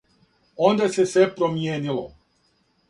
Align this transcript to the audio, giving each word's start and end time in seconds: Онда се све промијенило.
Онда 0.69 0.89
се 0.95 1.05
све 1.13 1.29
промијенило. 1.37 2.11